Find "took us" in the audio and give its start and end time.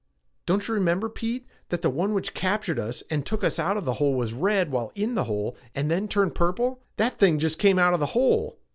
3.23-3.59